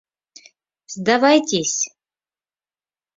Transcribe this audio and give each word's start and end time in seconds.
Сдавайтесь! 0.93 1.77